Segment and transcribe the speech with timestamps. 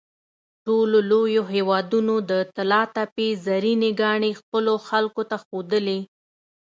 [0.65, 5.99] ټولو لویو هېوادونو د طلاتپې زرینې ګاڼې خپلو خلکو ته ښودلې.